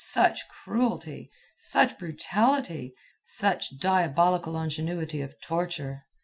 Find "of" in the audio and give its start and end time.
5.21-5.39